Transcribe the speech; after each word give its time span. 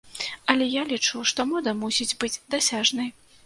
Але 0.53 0.65
я 0.79 0.85
лічу, 0.93 1.21
што 1.33 1.47
мода 1.51 1.77
мусіць 1.85 2.11
быць 2.25 2.35
дасяжнай. 2.59 3.17